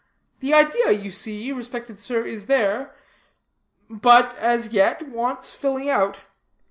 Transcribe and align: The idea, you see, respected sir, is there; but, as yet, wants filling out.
The 0.39 0.51
idea, 0.55 0.89
you 0.93 1.11
see, 1.11 1.51
respected 1.51 1.99
sir, 1.99 2.25
is 2.25 2.47
there; 2.47 2.95
but, 3.87 4.35
as 4.39 4.69
yet, 4.69 5.03
wants 5.07 5.53
filling 5.55 5.89
out. 5.91 6.21